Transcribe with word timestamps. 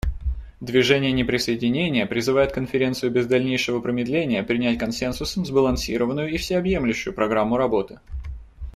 Движение 0.61 1.11
неприсоединения 1.11 2.07
призывает 2.07 2.51
Конференцию 2.51 3.11
без 3.11 3.27
дальнейшего 3.27 3.81
промедления 3.81 4.41
принять 4.41 4.79
консенсусом 4.79 5.45
сбалансированную 5.45 6.31
и 6.31 6.37
всеобъемлющую 6.37 7.13
программу 7.13 7.55
работы. 7.55 7.99